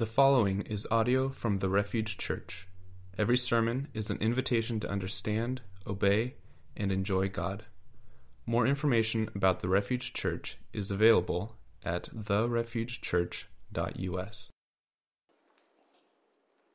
[0.00, 2.66] The following is audio from the Refuge Church.
[3.18, 6.36] Every sermon is an invitation to understand, obey,
[6.74, 7.66] and enjoy God.
[8.46, 14.50] More information about the Refuge Church is available at therefugechurch.us.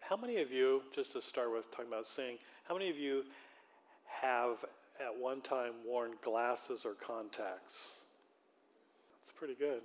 [0.02, 3.24] How many of you, just to start with talking about seeing, how many of you
[4.22, 4.58] have
[5.00, 7.88] at one time worn glasses or contacts?
[9.20, 9.82] That's pretty good.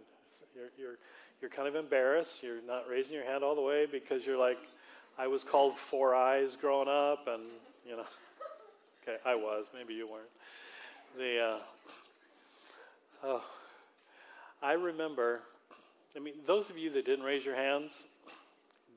[0.55, 0.99] You're, you're,
[1.41, 2.43] you're kind of embarrassed.
[2.43, 4.59] You're not raising your hand all the way because you're like,
[5.19, 7.43] I was called Four Eyes growing up, and,
[7.87, 8.05] you know.
[9.03, 9.65] Okay, I was.
[9.73, 10.29] Maybe you weren't.
[11.17, 11.59] The, uh,
[13.25, 13.45] oh,
[14.63, 15.41] I remember,
[16.15, 18.05] I mean, those of you that didn't raise your hands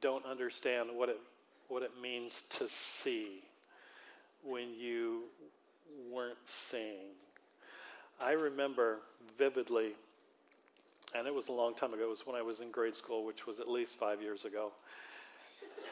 [0.01, 1.21] don't understand what it,
[1.69, 3.43] what it means to see
[4.43, 5.21] when you
[6.11, 7.15] weren't seeing.
[8.21, 8.99] I remember
[9.37, 9.93] vividly
[11.15, 12.03] and it was a long time ago.
[12.03, 14.71] It was when I was in grade school, which was at least five years ago.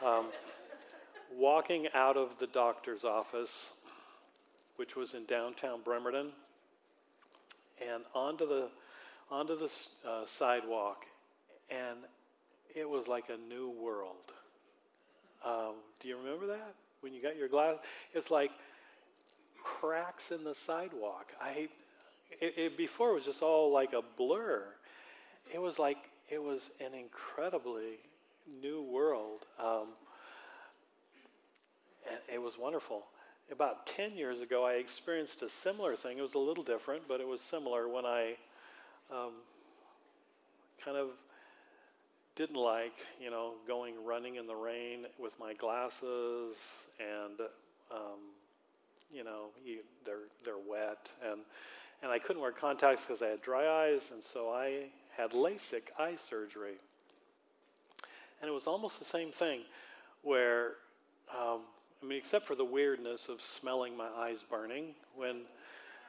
[0.04, 0.26] Um,
[1.36, 3.70] walking out of the doctor's office,
[4.76, 6.32] which was in downtown Bremerton,
[7.80, 8.70] and onto the
[9.30, 9.70] onto the
[10.06, 11.06] uh, sidewalk,
[11.70, 11.98] and
[12.74, 14.32] it was like a new world.
[15.44, 17.76] Um, do you remember that when you got your glass?
[18.12, 18.50] It's like
[19.62, 21.32] cracks in the sidewalk.
[21.40, 21.68] I
[22.40, 24.64] it, it, before it was just all like a blur
[25.52, 25.98] it was like
[26.30, 27.98] it was an incredibly
[28.60, 29.46] new world.
[29.60, 29.88] Um,
[32.10, 33.04] and it was wonderful.
[33.50, 36.18] About 10 years ago, I experienced a similar thing.
[36.18, 38.36] It was a little different, but it was similar when I
[39.10, 39.32] um,
[40.82, 41.10] kind of
[42.34, 46.56] didn't like, you know, going running in the rain with my glasses
[46.98, 47.40] and,
[47.90, 48.20] um,
[49.12, 51.12] you know, you, they're, they're wet.
[51.22, 51.40] And,
[52.02, 54.86] and I couldn't wear contacts because I had dry eyes, and so I
[55.16, 56.74] had LASIK eye surgery.
[58.40, 59.60] And it was almost the same thing
[60.22, 60.72] where,
[61.30, 61.60] um,
[62.02, 65.42] I mean, except for the weirdness of smelling my eyes burning when,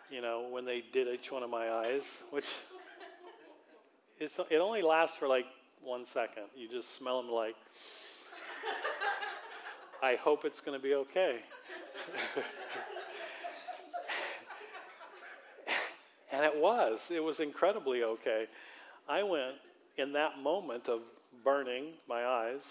[0.10, 2.48] you know, when they did each one of my eyes, which
[4.20, 5.46] it's, it only lasts for like
[5.84, 6.44] one second.
[6.56, 7.56] You just smell them like,
[10.02, 11.40] I hope it's going to be okay.
[16.34, 17.12] and it was.
[17.12, 18.48] It was incredibly okay.
[19.08, 19.56] I went
[19.98, 21.02] in that moment of
[21.44, 22.62] burning my eyes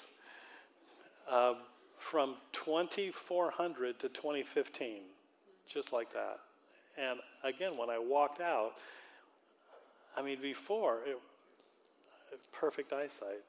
[1.30, 1.54] uh,
[1.96, 5.02] from 2400 to 2015,
[5.68, 6.40] just like that.
[6.98, 8.72] And again, when I walked out,
[10.16, 11.18] I mean, before, it,
[12.50, 13.44] perfect eyesight.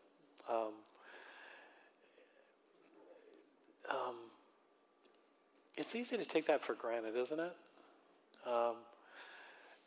[0.47, 0.73] Um,
[3.89, 4.15] um,
[5.75, 7.55] it's easy to take that for granted, isn't it?
[8.45, 8.75] Um,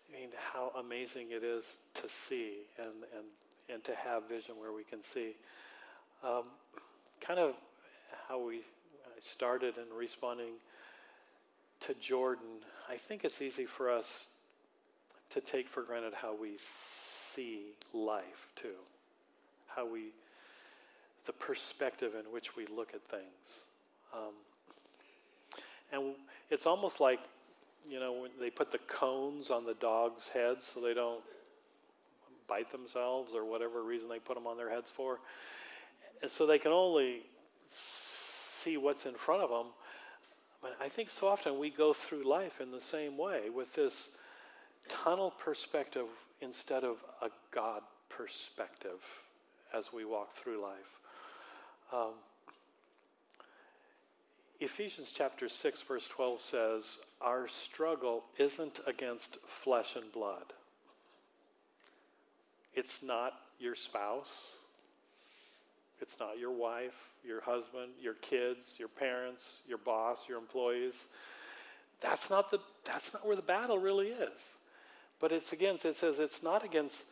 [0.09, 3.27] I mean, how amazing it is to see and, and,
[3.73, 5.35] and to have vision where we can see.
[6.23, 6.45] Um,
[7.21, 7.55] kind of
[8.29, 8.61] how we
[9.21, 10.55] started in responding
[11.81, 14.27] to Jordan, I think it's easy for us
[15.31, 16.57] to take for granted how we
[17.35, 18.79] see life too,
[19.67, 20.13] how we,
[21.27, 23.65] the perspective in which we look at things.
[24.15, 24.33] Um,
[25.93, 26.15] and
[26.51, 27.21] it's almost like
[27.89, 31.23] you know, when they put the cones on the dog's heads so they don't
[32.49, 35.21] bite themselves or whatever reason they put them on their heads for.
[36.23, 37.23] And so they can only
[38.63, 39.67] see what's in front of them.
[40.63, 44.09] But I think so often we go through life in the same way with this
[44.89, 46.07] tunnel perspective
[46.41, 49.01] instead of a God perspective
[49.75, 51.01] as we walk through life.
[51.93, 52.15] Um,
[54.59, 60.55] Ephesians chapter 6, verse 12 says, Our struggle isn't against flesh and blood.
[62.75, 64.57] It's not your spouse.
[66.01, 70.95] It's not your wife, your husband, your kids, your parents, your boss, your employees.
[72.01, 74.41] That's not, the, that's not where the battle really is.
[75.21, 77.05] But it's against, it says it's not against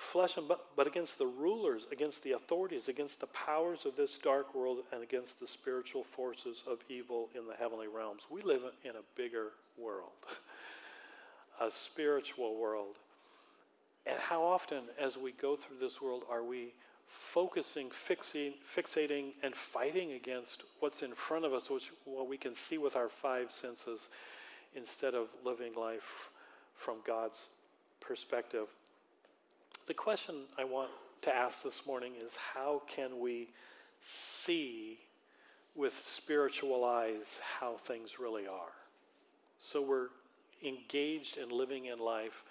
[0.00, 4.16] flesh and blood, but against the rulers, against the authorities, against the powers of this
[4.18, 8.22] dark world, and against the spiritual forces of evil in the heavenly realms.
[8.30, 10.12] We live in a bigger world,
[11.60, 12.96] a spiritual world.
[14.06, 16.72] And how often, as we go through this world, are we
[17.06, 22.54] focusing, fixing, fixating, and fighting against what's in front of us, which what we can
[22.54, 24.08] see with our five senses,
[24.74, 26.30] instead of living life
[26.74, 27.50] from God's
[28.00, 28.68] perspective?
[29.90, 30.88] The question I want
[31.22, 33.48] to ask this morning is how can we
[34.00, 35.00] see
[35.74, 38.70] with spiritual eyes how things really are?
[39.58, 40.10] So we're
[40.64, 42.44] engaged in living in life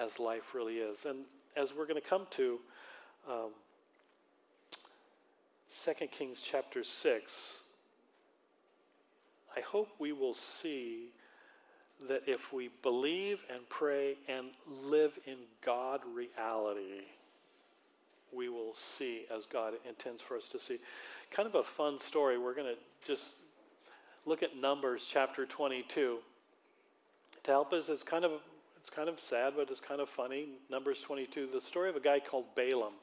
[0.00, 1.04] as life really is.
[1.04, 1.26] And
[1.58, 2.58] as we're going to come to
[3.30, 3.50] um,
[5.84, 7.56] 2 Kings chapter 6,
[9.54, 11.10] I hope we will see
[12.08, 14.48] that if we believe and pray and
[14.84, 17.02] live in God reality,
[18.32, 20.78] we will see as God intends for us to see.
[21.30, 22.38] Kind of a fun story.
[22.38, 23.34] We're going to just
[24.24, 26.18] look at Numbers chapter 22
[27.44, 27.88] to help us.
[27.88, 28.32] It's kind of
[28.80, 30.48] it's kind of sad, but it's kind of funny.
[30.68, 32.94] Numbers 22, the story of a guy called Balaam.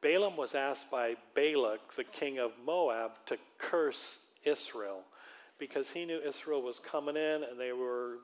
[0.00, 5.02] Balaam was asked by Balak, the king of Moab, to curse Israel
[5.58, 8.18] because he knew Israel was coming in and they were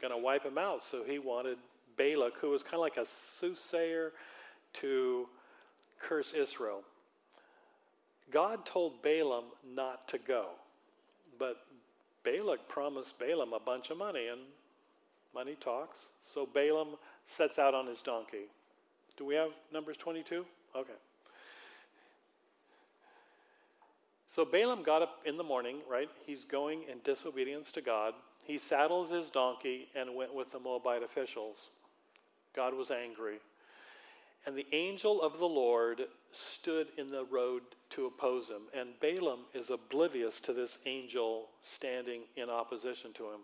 [0.00, 0.82] going to wipe him out.
[0.82, 1.58] So he wanted
[1.96, 3.06] Balak, who was kind of like a
[3.38, 4.12] soothsayer,
[4.74, 5.28] to
[5.98, 6.82] curse Israel.
[8.30, 9.44] God told Balaam
[9.74, 10.50] not to go,
[11.38, 11.56] but
[12.24, 14.40] Balak promised Balaam a bunch of money, and
[15.34, 16.08] money talks.
[16.20, 16.96] So Balaam
[17.26, 18.48] sets out on his donkey.
[19.16, 20.44] Do we have Numbers 22?
[20.74, 20.92] Okay.
[24.36, 26.10] So Balaam got up in the morning, right?
[26.26, 28.12] He's going in disobedience to God.
[28.44, 31.70] He saddles his donkey and went with the Moabite officials.
[32.54, 33.38] God was angry.
[34.44, 36.02] And the angel of the Lord
[36.32, 38.64] stood in the road to oppose him.
[38.78, 43.40] And Balaam is oblivious to this angel standing in opposition to him.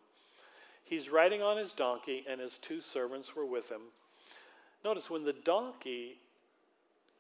[0.84, 3.80] He's riding on his donkey, and his two servants were with him.
[4.84, 6.18] Notice when the donkey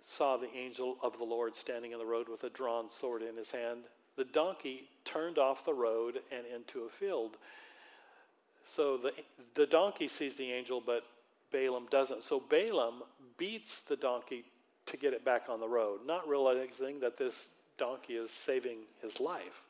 [0.02, 3.36] saw the angel of the Lord standing in the road with a drawn sword in
[3.36, 3.80] his hand.
[4.16, 7.36] The donkey turned off the road and into a field.
[8.66, 9.12] So the,
[9.54, 11.04] the donkey sees the angel, but
[11.50, 12.22] Balaam doesn't.
[12.22, 13.02] So Balaam
[13.38, 14.44] beats the donkey
[14.86, 19.20] to get it back on the road, not realizing that this donkey is saving his
[19.20, 19.62] life.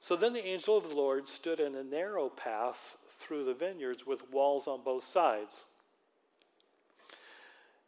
[0.00, 4.06] So then the angel of the Lord stood in a narrow path through the vineyards
[4.06, 5.66] with walls on both sides.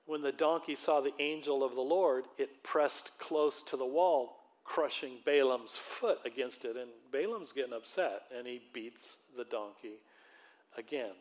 [0.07, 4.37] When the donkey saw the angel of the Lord, it pressed close to the wall,
[4.65, 6.77] crushing Balaam's foot against it.
[6.77, 10.01] And Balaam's getting upset, and he beats the donkey
[10.77, 11.15] again.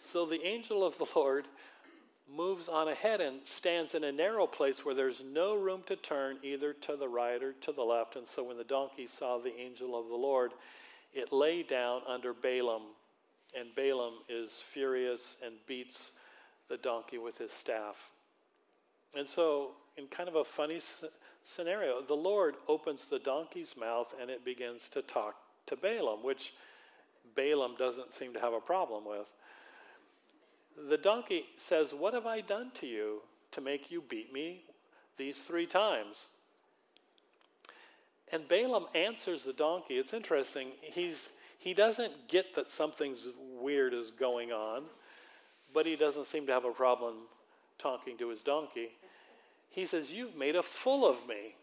[0.00, 1.46] So the angel of the Lord
[2.34, 6.36] moves on ahead and stands in a narrow place where there's no room to turn
[6.42, 8.16] either to the right or to the left.
[8.16, 10.52] And so when the donkey saw the angel of the Lord,
[11.14, 12.82] it lay down under Balaam.
[13.58, 16.12] And Balaam is furious and beats
[16.68, 18.10] the donkey with his staff.
[19.16, 20.80] And so, in kind of a funny
[21.42, 25.36] scenario, the Lord opens the donkey's mouth and it begins to talk
[25.66, 26.54] to Balaam, which
[27.34, 29.26] Balaam doesn't seem to have a problem with.
[30.88, 33.22] The donkey says, What have I done to you
[33.52, 34.64] to make you beat me
[35.16, 36.26] these three times?
[38.30, 39.94] And Balaam answers the donkey.
[39.94, 40.68] It's interesting.
[40.82, 43.26] He's, he doesn't get that something's
[43.58, 44.84] weird is going on
[45.72, 47.14] but he doesn't seem to have a problem
[47.78, 48.90] talking to his donkey.
[49.70, 51.54] He says, You've made a fool of me.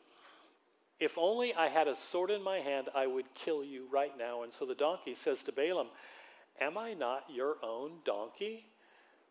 [1.00, 4.44] If only I had a sword in my hand, I would kill you right now.
[4.44, 5.88] And so the donkey says to Balaam,
[6.62, 8.66] Am I not your own donkey,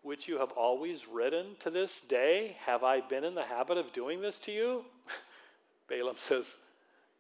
[0.03, 2.57] which you have always ridden to this day?
[2.67, 4.85] Have I been in the habit of doing this to you?
[5.89, 6.45] Balaam says,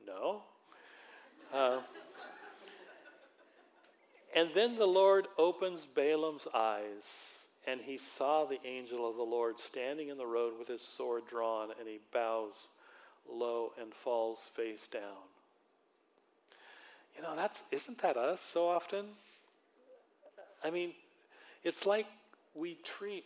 [0.07, 0.43] No.
[1.53, 1.79] Uh,
[4.37, 7.34] and then the Lord opens Balaam's eyes
[7.67, 11.23] and he saw the angel of the Lord standing in the road with his sword
[11.29, 12.69] drawn, and he bows
[13.31, 15.25] low and falls face down.
[17.17, 19.07] You know, that's isn't that us so often?
[20.63, 20.93] I mean,
[21.63, 22.07] it's like
[22.55, 23.25] we treat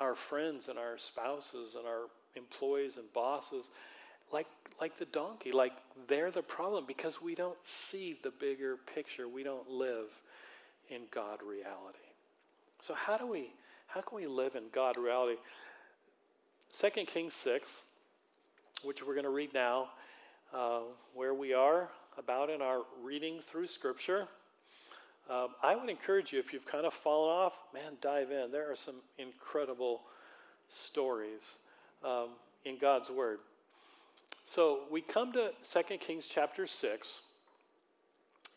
[0.00, 3.66] our friends and our spouses and our employees and bosses
[4.32, 4.46] like
[4.80, 5.72] like the donkey, like
[6.08, 9.28] they're the problem because we don't see the bigger picture.
[9.28, 10.08] We don't live
[10.88, 11.98] in God reality.
[12.82, 13.52] So how do we
[13.86, 15.36] how can we live in God reality?
[16.76, 17.82] 2 Kings 6,
[18.82, 19.90] which we're going to read now,
[20.54, 20.80] uh,
[21.14, 24.26] where we are about in our reading through Scripture.
[25.30, 28.50] Um, I would encourage you, if you've kind of fallen off, man, dive in.
[28.50, 30.00] There are some incredible
[30.68, 31.58] stories
[32.02, 32.30] um,
[32.64, 33.40] in God's Word.
[34.44, 37.20] So we come to 2 Kings chapter 6.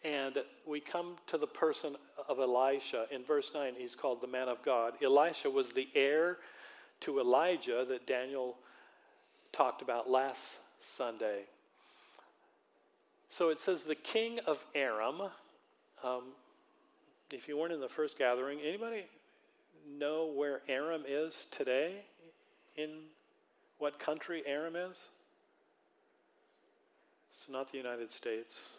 [0.05, 1.95] And we come to the person
[2.27, 3.05] of Elisha.
[3.11, 4.93] In verse 9, he's called the man of God.
[5.03, 6.37] Elisha was the heir
[7.01, 8.55] to Elijah that Daniel
[9.51, 10.39] talked about last
[10.95, 11.43] Sunday.
[13.29, 15.21] So it says the king of Aram.
[16.03, 16.23] Um,
[17.31, 19.05] if you weren't in the first gathering, anybody
[19.97, 22.05] know where Aram is today?
[22.77, 22.89] In
[23.77, 25.09] what country Aram is?
[27.31, 28.69] It's not the United States.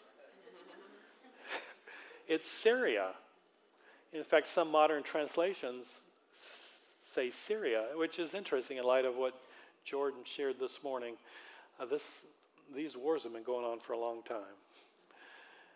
[2.28, 3.10] It's Syria.
[4.16, 5.86] In fact, some modern translations
[7.14, 9.38] say Syria, which is interesting in light of what
[9.84, 11.16] Jordan shared this morning,
[11.78, 12.08] uh, this,
[12.74, 14.56] these wars have been going on for a long time.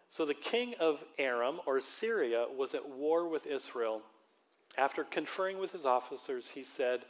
[0.09, 4.01] So the king of Aram, or Syria, was at war with Israel.
[4.79, 7.01] After conferring with his officers, he said,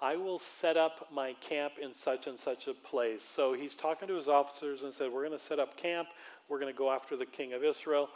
[0.00, 3.24] I will set up my camp in such and such a place.
[3.24, 6.08] So he's talking to his officers and said, We're going to set up camp.
[6.48, 8.08] We're going to go after the king of Israel.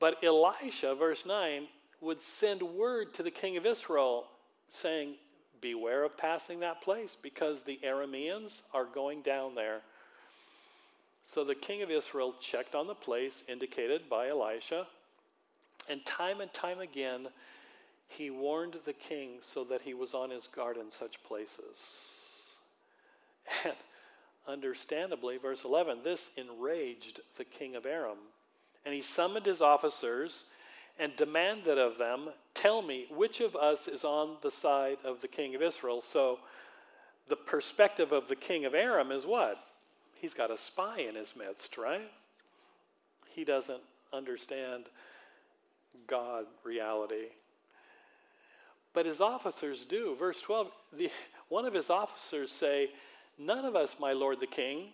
[0.00, 1.66] But Elisha, verse 9,
[2.00, 4.26] would send word to the king of Israel
[4.68, 5.14] saying,
[5.60, 9.80] Beware of passing that place because the Arameans are going down there.
[11.22, 14.86] So the king of Israel checked on the place indicated by Elisha,
[15.90, 17.28] and time and time again,
[18.06, 22.24] he warned the king so that he was on his guard in such places.
[23.64, 23.74] And
[24.46, 28.18] understandably, verse 11, this enraged the king of Aram.
[28.84, 30.44] And he summoned his officers
[30.98, 35.28] and demanded of them, Tell me, which of us is on the side of the
[35.28, 36.00] king of Israel?
[36.00, 36.40] So
[37.28, 39.62] the perspective of the king of Aram is what?
[40.14, 42.10] He's got a spy in his midst, right?
[43.30, 43.82] He doesn't
[44.12, 44.86] understand
[46.08, 47.26] God reality.
[48.92, 50.16] But his officers do.
[50.18, 51.10] Verse 12, the,
[51.48, 52.90] one of his officers say,
[53.38, 54.88] None of us, my lord the king,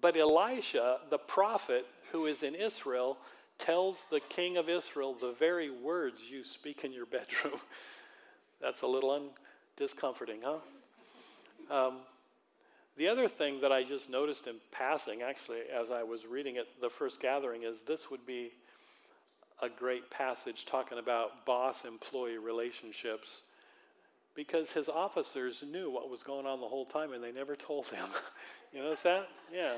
[0.00, 3.18] but Elisha, the prophet who is in Israel,
[3.58, 7.60] tells the king of Israel the very words you speak in your bedroom.
[8.60, 9.30] That's a little un-
[9.76, 10.58] discomforting, huh?
[11.70, 11.98] Um,
[12.96, 16.66] the other thing that I just noticed in passing, actually, as I was reading it
[16.80, 18.52] the first gathering, is this would be
[19.60, 23.42] a great passage talking about boss employee relationships
[24.34, 27.86] because his officers knew what was going on the whole time and they never told
[27.86, 28.06] him.
[28.72, 29.28] you notice that?
[29.52, 29.74] Yeah.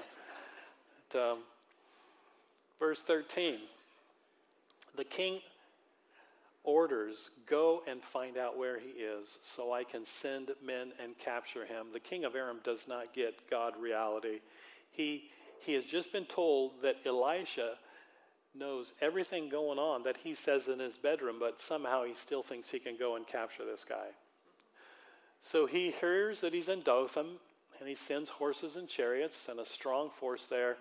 [1.12, 1.38] But, um,
[2.78, 3.58] verse 13
[4.96, 5.40] the king
[6.64, 11.64] orders, Go and find out where he is, so I can send men and capture
[11.64, 11.86] him.
[11.92, 14.40] The king of Aram does not get God reality.
[14.90, 15.30] He,
[15.60, 17.74] he has just been told that Elisha
[18.54, 22.70] knows everything going on that he says in his bedroom, but somehow he still thinks
[22.70, 24.08] he can go and capture this guy.
[25.40, 27.26] So he hears that he's in Dothan,
[27.78, 30.76] and he sends horses and chariots and a strong force there.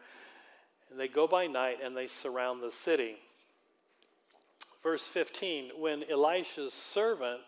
[0.90, 3.18] And they go by night and they surround the city.
[4.84, 7.42] Verse 15 When Elisha's servant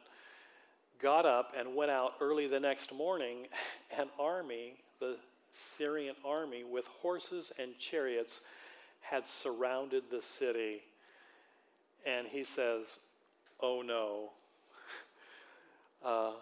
[1.01, 3.47] got up and went out early the next morning,
[3.97, 5.17] an army, the
[5.77, 8.41] Syrian army, with horses and chariots,
[9.01, 10.81] had surrounded the city.
[12.05, 12.85] And he says,
[13.61, 14.31] Oh no,
[16.05, 16.33] uh,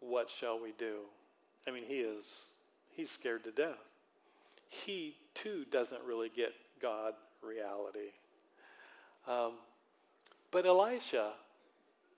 [0.00, 1.00] what shall we do?
[1.66, 2.24] I mean, he is,
[2.90, 3.78] he's scared to death.
[4.72, 7.12] He too doesn't really get God
[7.42, 8.12] reality.
[9.28, 9.52] Um,
[10.50, 11.32] but Elisha,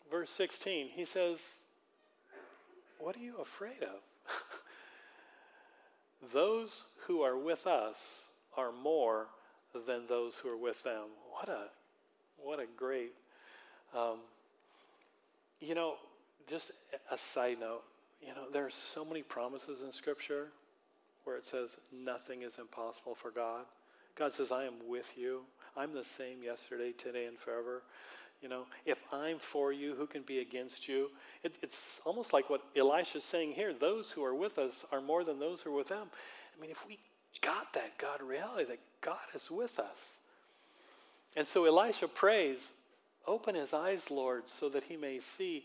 [0.08, 1.38] verse 16, he says,
[2.98, 3.98] What are you afraid of?
[6.32, 9.26] those who are with us are more
[9.86, 11.06] than those who are with them.
[11.32, 11.64] What a,
[12.38, 13.14] what a great,
[13.92, 14.18] um,
[15.60, 15.94] you know,
[16.48, 16.70] just
[17.10, 17.82] a side note,
[18.22, 20.48] you know, there are so many promises in Scripture
[21.24, 23.64] where it says nothing is impossible for God.
[24.16, 25.40] God says, I am with you.
[25.76, 27.82] I'm the same yesterday, today, and forever.
[28.40, 31.10] You know, if I'm for you, who can be against you?
[31.42, 33.72] It, it's almost like what Elisha's saying here.
[33.72, 36.08] Those who are with us are more than those who are with them.
[36.56, 36.98] I mean, if we
[37.40, 39.96] got that God reality, that God is with us.
[41.36, 42.68] And so Elisha prays,
[43.26, 45.64] Open his eyes, Lord, so that he may see.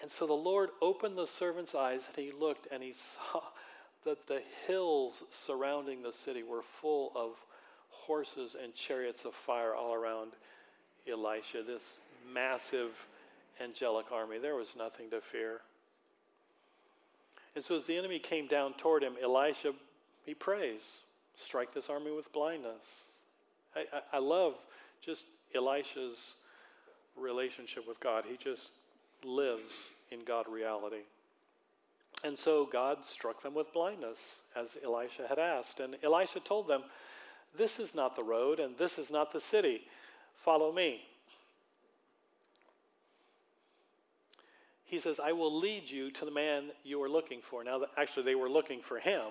[0.00, 3.42] And so the Lord opened the servant's eyes, and he looked, and he saw
[4.04, 7.32] that the hills surrounding the city were full of
[7.90, 10.32] horses and chariots of fire all around
[11.10, 11.98] Elisha, this
[12.32, 13.06] massive
[13.60, 14.38] angelic army.
[14.38, 15.60] There was nothing to fear.
[17.54, 19.72] And so as the enemy came down toward him, Elisha,
[20.24, 20.98] he prays,
[21.36, 23.04] strike this army with blindness.
[23.74, 24.54] I, I, I love
[25.02, 26.34] just Elisha's
[27.16, 28.24] relationship with God.
[28.28, 28.72] He just
[29.24, 31.02] lives in God reality.
[32.22, 35.80] And so God struck them with blindness, as Elisha had asked.
[35.80, 36.82] And Elisha told them,
[37.56, 39.82] This is not the road, and this is not the city.
[40.34, 41.02] Follow me.
[44.84, 47.62] He says, I will lead you to the man you are looking for.
[47.62, 49.22] Now, actually, they were looking for him,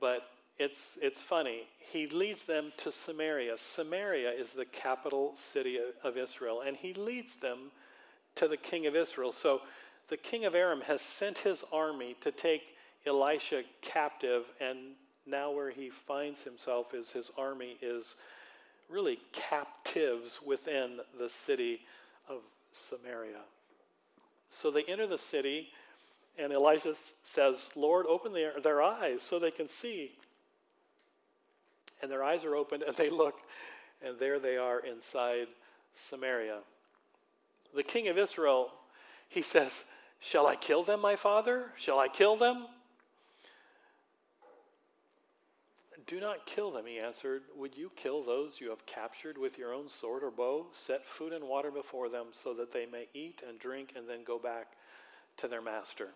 [0.00, 0.22] but
[0.58, 1.64] it's, it's funny.
[1.78, 3.58] He leads them to Samaria.
[3.58, 7.70] Samaria is the capital city of Israel, and he leads them
[8.36, 9.32] to the king of Israel.
[9.32, 9.60] So
[10.08, 14.78] the king of Aram has sent his army to take Elisha captive, and
[15.26, 18.14] now where he finds himself is his army is
[18.88, 21.80] really captives within the city
[22.28, 23.40] of Samaria.
[24.50, 25.70] So they enter the city,
[26.38, 30.12] And Elisha says, Lord, open their, their eyes so they can see.
[32.02, 33.40] And their eyes are opened, and they look,
[34.04, 35.48] and there they are inside
[36.08, 36.58] Samaria.
[37.74, 38.70] The king of Israel,
[39.28, 39.84] he says,
[40.26, 41.70] Shall I kill them, my father?
[41.76, 42.66] Shall I kill them?
[46.04, 47.42] Do not kill them, he answered.
[47.56, 50.66] Would you kill those you have captured with your own sword or bow?
[50.72, 54.24] Set food and water before them so that they may eat and drink and then
[54.24, 54.72] go back
[55.36, 56.08] to their master.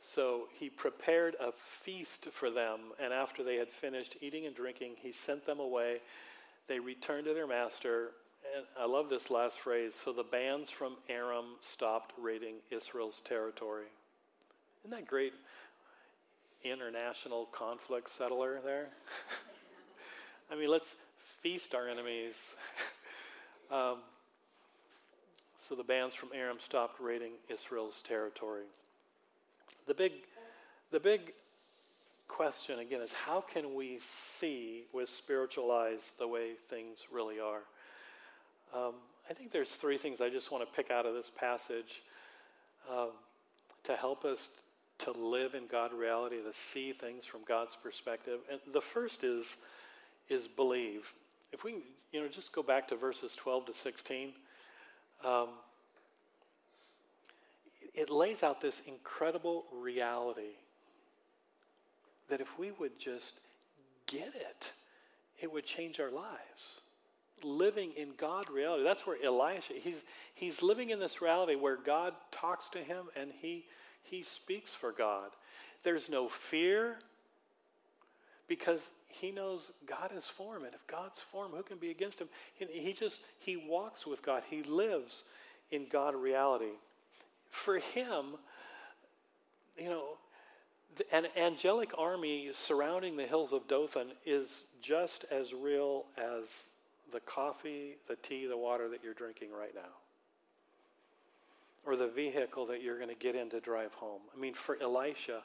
[0.00, 4.92] So he prepared a feast for them, and after they had finished eating and drinking,
[5.02, 6.00] he sent them away.
[6.68, 8.12] They returned to their master.
[8.78, 9.94] I love this last phrase.
[9.94, 13.86] So the bands from Aram stopped raiding Israel's territory.
[14.84, 15.32] Isn't that great?
[16.70, 18.88] international conflict settler there.
[20.50, 20.94] I mean, let's
[21.40, 22.34] feast our enemies.
[23.70, 23.98] um,
[25.58, 28.64] so the bands from Aram stopped raiding Israel's territory.
[29.86, 30.12] The big,
[30.90, 31.32] the big
[32.28, 34.00] question again is how can we
[34.38, 37.62] see with spiritual eyes the way things really are?
[38.74, 38.94] Um,
[39.28, 42.02] I think there's three things I just want to pick out of this passage
[42.90, 43.10] um,
[43.84, 44.50] to help us
[44.98, 48.40] to live in God reality, to see things from God's perspective.
[48.50, 49.56] And the first is
[50.28, 51.12] is believe.
[51.52, 51.76] If we,
[52.12, 54.32] you know, just go back to verses 12 to 16,
[55.24, 55.48] um,
[57.94, 60.56] it lays out this incredible reality
[62.28, 63.40] that if we would just
[64.06, 64.72] get it,
[65.40, 66.80] it would change our lives.
[67.42, 68.82] Living in God reality.
[68.82, 70.02] That's where Elisha, he's,
[70.34, 73.66] he's living in this reality where God talks to him and he
[74.06, 75.30] he speaks for God.
[75.82, 76.98] There's no fear
[78.48, 80.64] because he knows God is for him.
[80.64, 82.28] And if God's for him, who can be against him?
[82.54, 84.42] He just, he walks with God.
[84.48, 85.24] He lives
[85.70, 86.74] in God reality.
[87.50, 88.36] For him,
[89.76, 90.04] you know,
[91.12, 96.44] an angelic army surrounding the hills of Dothan is just as real as
[97.12, 99.92] the coffee, the tea, the water that you're drinking right now
[101.86, 104.20] or the vehicle that you're going to get in to drive home.
[104.36, 105.42] I mean, for Elisha,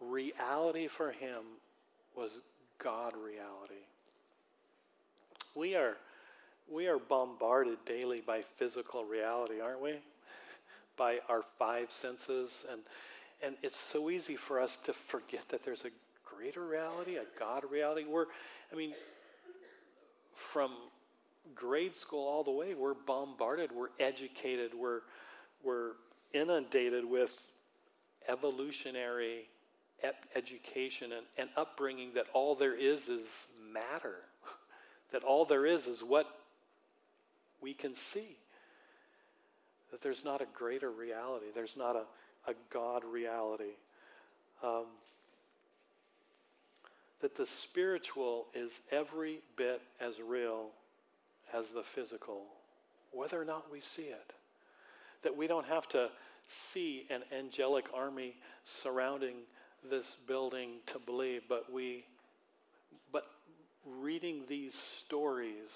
[0.00, 1.42] reality for him
[2.16, 2.40] was
[2.78, 3.84] God reality.
[5.54, 5.98] We are,
[6.70, 9.92] we are bombarded daily by physical reality, aren't we?
[10.96, 12.64] By our five senses.
[12.70, 12.82] And,
[13.42, 15.90] and it's so easy for us to forget that there's a
[16.24, 18.04] greater reality, a God reality.
[18.04, 18.26] We're,
[18.70, 18.92] I mean,
[20.52, 20.72] from
[21.54, 25.00] grade school all the way, we're bombarded, we're educated, we're
[25.64, 25.92] we're
[26.32, 27.40] inundated with
[28.28, 29.48] evolutionary
[30.02, 33.24] ep- education and, and upbringing that all there is is
[33.72, 34.16] matter,
[35.12, 36.26] that all there is is what
[37.60, 38.36] we can see.
[39.90, 43.76] That there's not a greater reality, there's not a, a God reality.
[44.62, 44.86] Um,
[47.22, 50.66] that the spiritual is every bit as real
[51.54, 52.42] as the physical,
[53.12, 54.34] whether or not we see it
[55.22, 56.08] that we don't have to
[56.46, 59.36] see an angelic army surrounding
[59.88, 62.04] this building to believe, but we,
[63.12, 63.24] but
[63.86, 65.70] reading these stories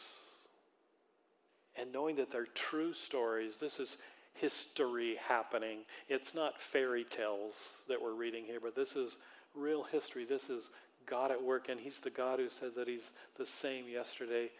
[1.77, 3.97] and knowing that they're true stories, this is
[4.35, 5.79] history happening.
[6.09, 9.19] It's not fairy tales that we're reading here, but this is
[9.55, 10.25] real history.
[10.25, 10.71] This is
[11.07, 14.51] God at work, and He's the God who says that He's the same yesterday,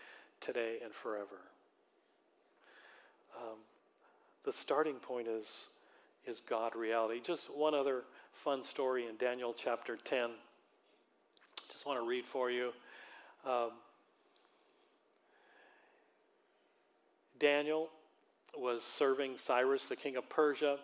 [0.41, 1.41] today, and forever.
[3.37, 3.59] Um,
[4.45, 5.67] the starting point is,
[6.27, 7.21] is God reality.
[7.23, 10.31] Just one other fun story in Daniel chapter 10.
[11.71, 12.73] Just want to read for you.
[13.45, 13.71] Um,
[17.39, 17.91] Daniel
[18.57, 20.79] was serving Cyrus, the king of Persia,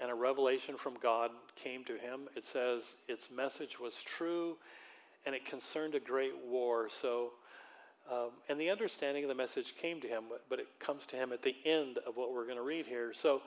[0.00, 2.28] and a revelation from God came to him.
[2.36, 4.56] It says its message was true
[5.24, 6.88] and it concerned a great war.
[6.88, 7.32] So
[8.10, 11.32] um, and the understanding of the message came to him, but it comes to him
[11.32, 13.12] at the end of what we're going to read here.
[13.14, 13.42] So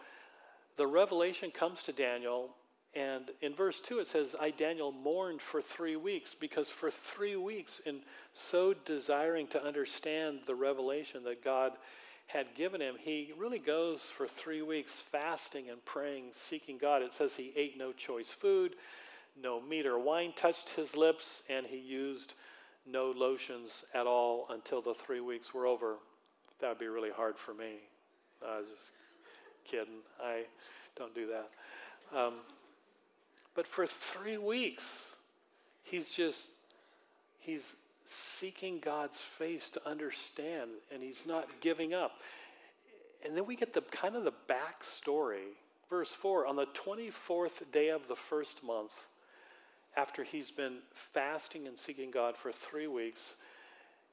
[0.77, 2.49] the revelation comes to Daniel,
[2.93, 7.35] and in verse 2 it says, I, Daniel, mourned for three weeks, because for three
[7.35, 7.99] weeks, in
[8.33, 11.73] so desiring to understand the revelation that God
[12.27, 17.01] had given him, he really goes for three weeks fasting and praying, seeking God.
[17.01, 18.75] It says he ate no choice food,
[19.41, 22.33] no meat or wine touched his lips, and he used
[22.85, 25.95] no lotions at all until the three weeks were over.
[26.59, 27.75] That would be really hard for me.
[28.45, 28.91] I was just
[29.65, 30.01] kidding.
[30.21, 30.43] I
[30.95, 32.17] don't do that.
[32.17, 32.33] Um,
[33.55, 35.15] but for three weeks,
[35.83, 36.51] he's just,
[37.39, 42.19] he's seeking God's face to understand, and he's not giving up.
[43.25, 45.55] And then we get the kind of the backstory
[45.89, 49.07] Verse 4 On the 24th day of the first month,
[49.95, 53.35] after he's been fasting and seeking God for three weeks,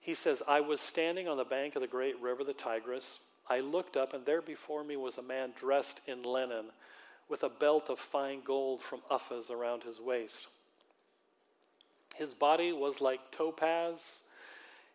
[0.00, 3.20] he says, I was standing on the bank of the great river, the Tigris.
[3.48, 6.66] I looked up, and there before me was a man dressed in linen,
[7.28, 10.48] with a belt of fine gold from Uphaz around his waist.
[12.14, 13.96] His body was like topaz,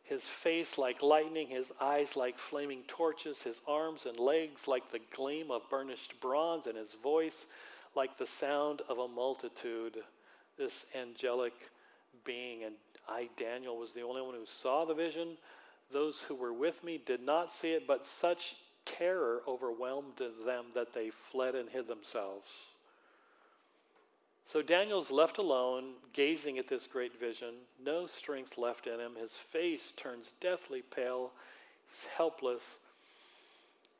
[0.03, 5.01] his face like lightning, his eyes like flaming torches, his arms and legs like the
[5.13, 7.45] gleam of burnished bronze, and his voice
[7.95, 9.97] like the sound of a multitude.
[10.58, 11.53] This angelic
[12.23, 12.63] being.
[12.63, 12.75] And
[13.08, 15.38] I, Daniel, was the only one who saw the vision.
[15.91, 20.93] Those who were with me did not see it, but such terror overwhelmed them that
[20.93, 22.49] they fled and hid themselves.
[24.47, 29.12] So Daniel's left alone, gazing at this great vision, no strength left in him.
[29.19, 31.31] His face turns deathly pale,
[31.89, 32.79] he's helpless.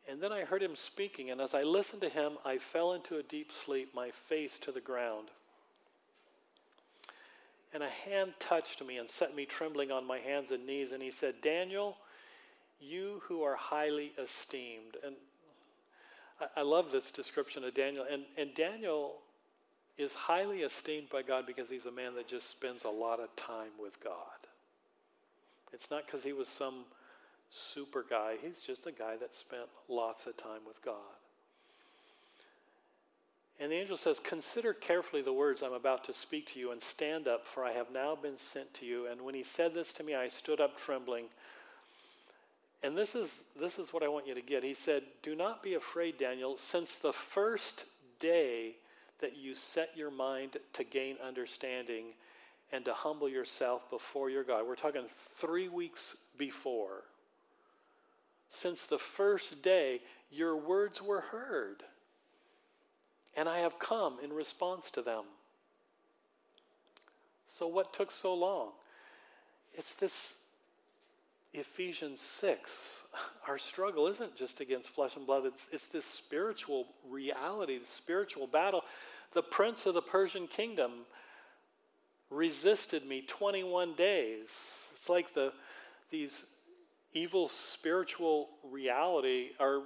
[0.10, 3.18] And then I heard him speaking, and as I listened to him, I fell into
[3.18, 5.28] a deep sleep, my face to the ground.
[7.74, 11.04] And a hand touched me and set me trembling on my hands and knees, and
[11.04, 11.98] he said, Daniel,
[12.80, 14.96] you who are highly esteemed.
[15.06, 15.16] And
[16.40, 18.06] I, I love this description of Daniel.
[18.10, 19.16] And, and Daniel
[19.98, 23.36] is highly esteemed by God because he's a man that just spends a lot of
[23.36, 24.14] time with God.
[25.74, 26.86] It's not because he was some
[27.50, 30.96] super guy, he's just a guy that spent lots of time with God.
[33.60, 36.82] And the angel says, Consider carefully the words I'm about to speak to you and
[36.82, 39.08] stand up, for I have now been sent to you.
[39.08, 41.26] And when he said this to me, I stood up trembling.
[42.84, 44.64] And this is, this is what I want you to get.
[44.64, 47.86] He said, Do not be afraid, Daniel, since the first
[48.20, 48.76] day
[49.20, 52.14] that you set your mind to gain understanding
[52.72, 54.68] and to humble yourself before your God.
[54.68, 57.04] We're talking three weeks before.
[58.50, 60.02] Since the first day,
[60.32, 61.84] your words were heard,
[63.36, 65.24] and I have come in response to them.
[67.48, 68.72] So, what took so long?
[69.74, 70.34] It's this
[71.54, 73.04] Ephesians 6.
[73.48, 78.48] Our struggle isn't just against flesh and blood, it's, it's this spiritual reality, the spiritual
[78.48, 78.82] battle.
[79.34, 80.92] The prince of the Persian kingdom
[82.30, 84.50] resisted me 21 days.
[84.96, 85.54] It's like the,
[86.10, 86.46] these
[87.14, 89.84] evil spiritual reality, our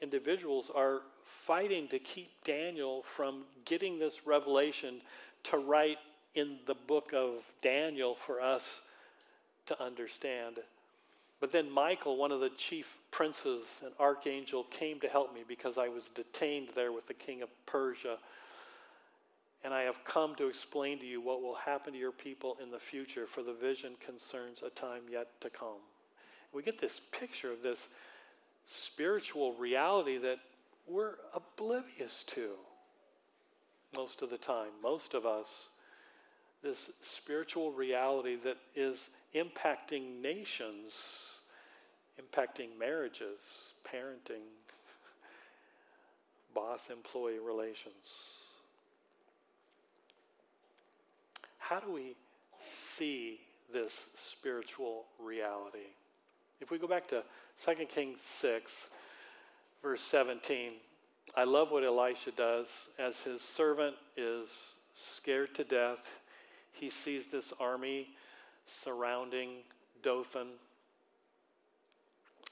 [0.00, 5.00] individuals are fighting to keep Daniel from getting this revelation
[5.44, 5.98] to write
[6.34, 8.82] in the book of Daniel for us
[9.66, 10.58] to understand.
[11.40, 15.76] But then Michael, one of the chief princes, and archangel, came to help me because
[15.76, 18.18] I was detained there with the king of Persia.
[19.64, 22.70] And I have come to explain to you what will happen to your people in
[22.70, 25.80] the future, for the vision concerns a time yet to come.
[26.52, 27.88] We get this picture of this
[28.66, 30.38] spiritual reality that
[30.88, 32.50] we're oblivious to
[33.94, 34.70] most of the time.
[34.82, 35.68] Most of us
[36.62, 41.38] this spiritual reality that is impacting nations,
[42.20, 43.40] impacting marriages,
[43.86, 44.42] parenting,
[46.54, 48.42] boss employee relations.
[51.58, 52.14] How do we
[52.96, 53.40] see
[53.72, 55.90] this spiritual reality?
[56.60, 57.22] If we go back to
[57.64, 58.88] 2 Kings 6,
[59.82, 60.72] verse 17,
[61.36, 62.68] I love what Elisha does
[62.98, 64.48] as his servant is
[64.94, 66.20] scared to death
[66.76, 68.08] he sees this army
[68.66, 69.62] surrounding
[70.02, 70.48] Dothan.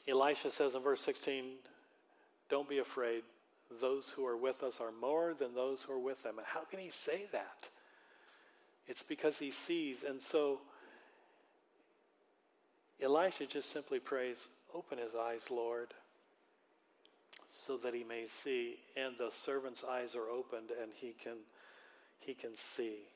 [0.08, 1.44] Elisha says in verse 16,
[2.48, 3.22] Don't be afraid.
[3.80, 6.38] Those who are with us are more than those who are with them.
[6.38, 7.68] And how can he say that?
[8.86, 9.98] It's because he sees.
[10.06, 10.60] And so
[13.02, 15.94] Elisha just simply prays, Open his eyes, Lord,
[17.48, 18.76] so that he may see.
[18.96, 21.38] And the servant's eyes are opened and he can,
[22.18, 23.06] he can see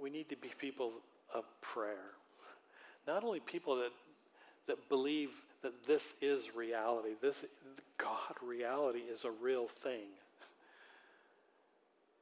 [0.00, 0.92] we need to be people
[1.34, 2.12] of prayer.
[3.06, 3.92] Not only people that,
[4.66, 5.30] that believe
[5.62, 7.44] that this is reality, this
[7.98, 10.08] God reality is a real thing.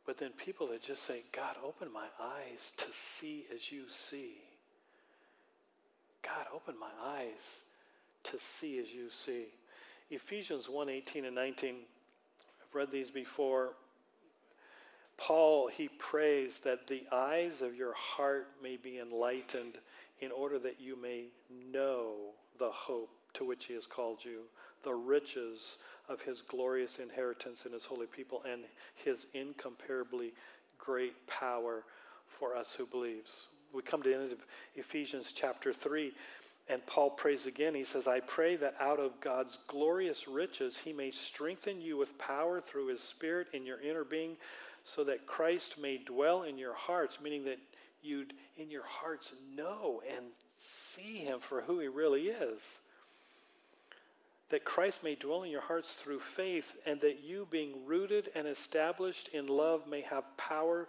[0.07, 4.39] But then people that just say, God, open my eyes to see as you see.
[6.23, 7.61] God, open my eyes
[8.25, 9.47] to see as you see.
[10.11, 13.71] Ephesians 1 18 and 19, I've read these before.
[15.21, 19.79] Paul, he prays that the eyes of your heart may be enlightened
[20.21, 21.27] in order that you may
[21.73, 22.15] know
[22.59, 24.41] the hope to which he has called you,
[24.83, 25.77] the riches
[26.09, 28.63] of his glorious inheritance in his holy people, and
[28.95, 30.33] his incomparably
[30.79, 31.85] great power
[32.27, 33.47] for us who believes.
[33.73, 36.13] We come to the end of Ephesians chapter 3,
[36.69, 37.75] and Paul prays again.
[37.75, 42.17] He says, I pray that out of God's glorious riches he may strengthen you with
[42.17, 44.37] power through his Spirit in your inner being,
[44.95, 47.59] so that Christ may dwell in your hearts, meaning that
[48.03, 50.27] you'd in your hearts know and
[50.59, 52.61] see him for who he really is.
[54.51, 58.49] That Christ may dwell in your hearts through faith, and that you, being rooted and
[58.49, 60.89] established in love, may have power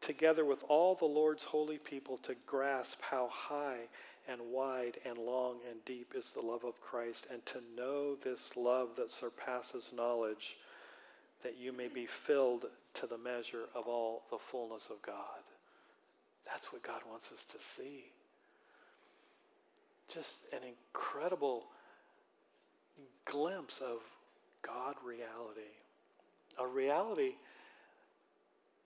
[0.00, 3.88] together with all the Lord's holy people to grasp how high
[4.28, 8.56] and wide and long and deep is the love of Christ, and to know this
[8.56, 10.56] love that surpasses knowledge,
[11.42, 15.42] that you may be filled to the measure of all the fullness of God.
[16.44, 18.04] That's what God wants us to see.
[20.12, 21.66] Just an incredible
[23.24, 23.98] glimpse of
[24.62, 25.60] God reality.
[26.58, 27.34] A reality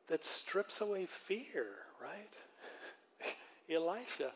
[0.08, 1.66] that strips away fear,
[2.00, 3.34] right?
[3.74, 4.32] Elisha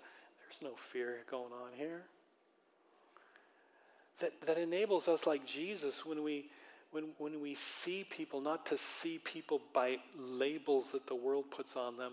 [0.49, 2.03] there's no fear going on here.
[4.21, 6.51] That, that enables us, like Jesus, when we,
[6.91, 11.77] when, when we see people, not to see people by labels that the world puts
[11.77, 12.13] on them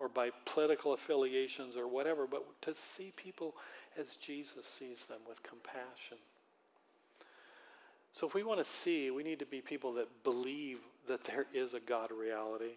[0.00, 3.54] or by political affiliations or whatever, but to see people
[3.98, 6.18] as Jesus sees them with compassion.
[8.12, 11.46] So, if we want to see, we need to be people that believe that there
[11.52, 12.76] is a God reality.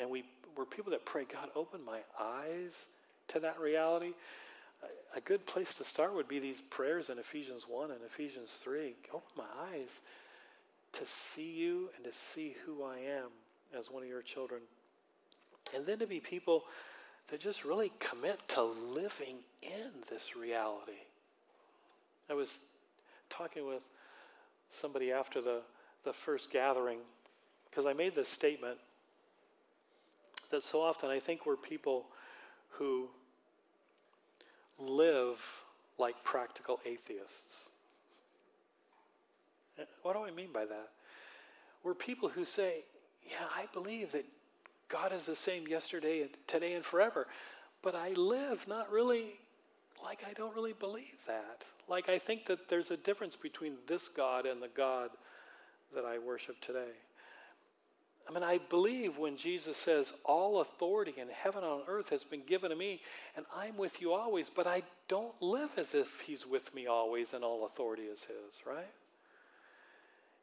[0.00, 0.24] And we,
[0.56, 2.72] we're people that pray, God, open my eyes
[3.28, 4.12] to that reality,
[5.16, 8.94] a good place to start would be these prayers in Ephesians 1 and Ephesians 3.
[9.12, 9.88] Open my eyes
[10.94, 13.30] to see you and to see who I am
[13.78, 14.60] as one of your children.
[15.74, 16.64] And then to be people
[17.28, 20.92] that just really commit to living in this reality.
[22.30, 22.58] I was
[23.30, 23.84] talking with
[24.70, 25.62] somebody after the,
[26.04, 26.98] the first gathering
[27.70, 28.78] because I made this statement
[30.50, 32.06] that so often I think we're people
[32.70, 33.08] who
[34.78, 35.40] live
[35.98, 37.70] like practical atheists.
[40.02, 40.90] What do I mean by that?
[41.82, 42.84] We're people who say,
[43.28, 44.24] Yeah, I believe that
[44.88, 47.26] God is the same yesterday and today and forever,
[47.82, 49.34] but I live not really
[50.02, 51.64] like I don't really believe that.
[51.88, 55.10] Like I think that there's a difference between this God and the God
[55.94, 56.92] that I worship today.
[58.28, 62.24] I mean, I believe when Jesus says, All authority in heaven and on earth has
[62.24, 63.02] been given to me,
[63.36, 67.34] and I'm with you always, but I don't live as if He's with me always
[67.34, 68.90] and all authority is His, right?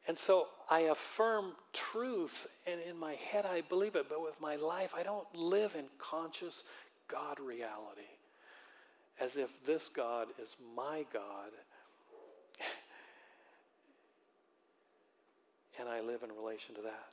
[0.08, 4.56] And so I affirm truth, and in my head I believe it, but with my
[4.56, 6.64] life I don't live in conscious
[7.08, 8.02] God reality
[9.20, 11.50] as if this God is my God.
[15.78, 17.12] and I live in relation to that.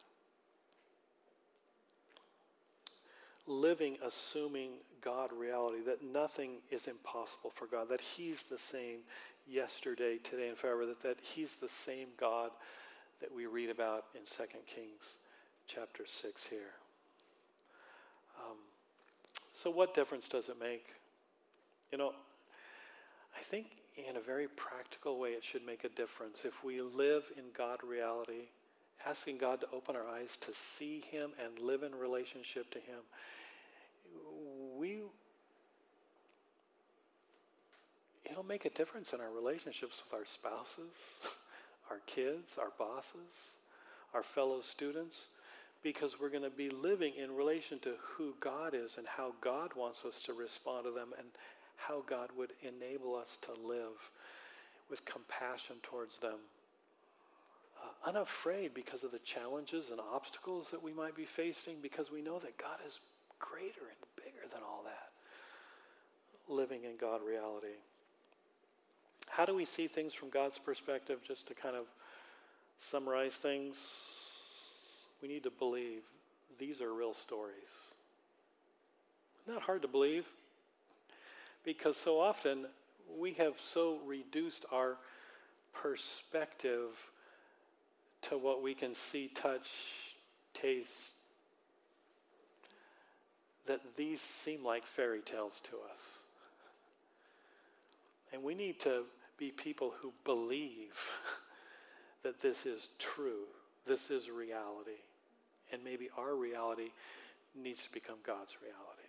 [3.49, 4.69] living assuming
[5.02, 8.99] God reality, that nothing is impossible for God, that He's the same
[9.49, 12.51] yesterday, today, and forever, that, that He's the same God
[13.21, 15.15] that we read about in 2 Kings
[15.67, 16.73] chapter 6 here.
[18.39, 18.57] Um,
[19.51, 20.93] so, what difference does it make?
[21.91, 22.13] You know,
[23.38, 23.67] I think
[24.07, 27.77] in a very practical way, it should make a difference if we live in God
[27.83, 28.49] reality
[29.05, 32.99] asking God to open our eyes to see Him and live in relationship to Him,
[34.77, 34.99] we
[38.31, 40.93] it'll make a difference in our relationships with our spouses,
[41.89, 43.55] our kids, our bosses,
[44.13, 45.27] our fellow students,
[45.81, 49.71] because we're going to be living in relation to who God is and how God
[49.75, 51.27] wants us to respond to them and
[51.77, 54.11] how God would enable us to live
[54.89, 56.39] with compassion towards them
[57.81, 62.21] uh, unafraid because of the challenges and obstacles that we might be facing, because we
[62.21, 62.99] know that God is
[63.39, 65.11] greater and bigger than all that.
[66.53, 67.77] Living in God reality.
[69.29, 71.19] How do we see things from God's perspective?
[71.25, 71.85] Just to kind of
[72.89, 73.77] summarize things,
[75.21, 76.01] we need to believe
[76.57, 77.93] these are real stories.
[79.47, 80.25] Not hard to believe
[81.63, 82.65] because so often
[83.17, 84.97] we have so reduced our
[85.73, 86.89] perspective
[88.21, 89.69] to what we can see, touch,
[90.53, 91.13] taste,
[93.65, 96.19] that these seem like fairy tales to us.
[98.33, 99.03] And we need to
[99.39, 100.99] be people who believe
[102.23, 103.45] that this is true,
[103.88, 105.02] this is reality,
[105.71, 106.91] and maybe our reality
[107.56, 109.08] needs to become God's reality.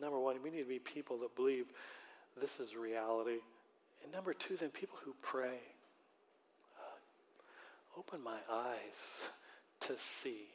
[0.00, 1.66] Number one, we need to be people that believe
[2.40, 3.38] this is reality.
[4.02, 5.58] And number two, then people who pray
[6.78, 9.28] uh, open my eyes
[9.80, 10.48] to see,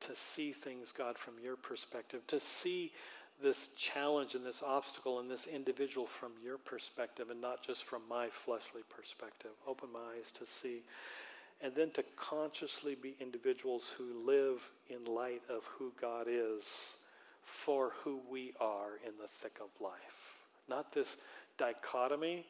[0.00, 2.92] to see things, God, from your perspective, to see
[3.42, 8.02] this challenge and this obstacle and this individual from your perspective and not just from
[8.08, 9.50] my fleshly perspective.
[9.66, 10.82] Open my eyes to see.
[11.60, 16.96] And then to consciously be individuals who live in light of who God is
[17.42, 20.36] for who we are in the thick of life.
[20.68, 21.16] Not this
[21.58, 22.46] dichotomy.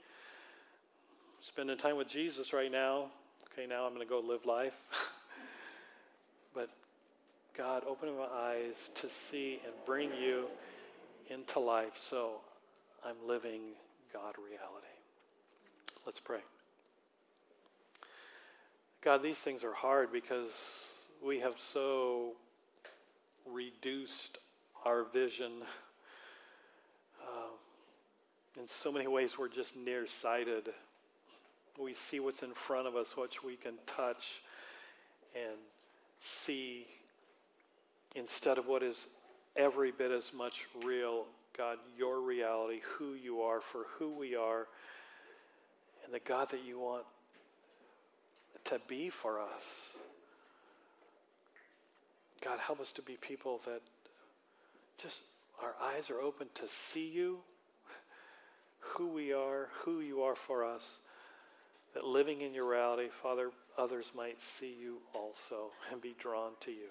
[1.41, 3.11] Spending time with Jesus right now.
[3.53, 4.75] Okay, now I'm going to go live life.
[6.55, 6.71] but
[7.57, 10.47] God, open my eyes to see and bring you
[11.31, 12.41] into life so
[13.05, 13.61] I'm living
[14.13, 14.87] God reality.
[16.07, 16.41] Let's pray.
[19.03, 20.59] God, these things are hard because
[21.23, 22.33] we have so
[23.51, 24.39] reduced
[24.85, 25.53] our vision.
[27.27, 30.69] Uh, in so many ways, we're just nearsighted.
[31.83, 34.43] We see what's in front of us, what we can touch
[35.35, 35.57] and
[36.21, 36.87] see,
[38.15, 39.07] instead of what is
[39.57, 41.25] every bit as much real,
[41.57, 44.67] God, your reality, who you are, for who we are,
[46.05, 47.05] and the God that you want
[48.65, 49.89] to be for us.
[52.43, 53.81] God, help us to be people that
[54.99, 55.23] just
[55.63, 57.39] our eyes are open to see you,
[58.81, 60.99] who we are, who you are for us,
[61.95, 66.71] that living in your reality, Father, others might see you also and be drawn to
[66.71, 66.91] you.